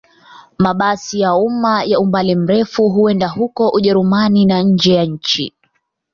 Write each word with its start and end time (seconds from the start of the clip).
Mabasi 0.63 1.15
ya 1.23 1.31
umma 1.47 1.73
ya 1.91 1.99
umbali 2.03 2.35
mrefu 2.35 2.89
huenda 2.89 3.27
huko 3.27 3.69
Ujerumani 3.69 4.45
na 4.45 4.61
nje 4.63 4.93
ya 4.95 5.05
nchi. 5.05 5.53